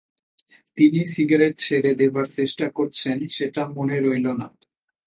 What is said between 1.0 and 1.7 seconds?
cigarette